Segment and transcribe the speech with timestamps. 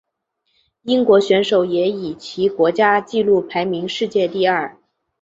[0.81, 4.75] 英国选手也以其国家纪录排名世界第二。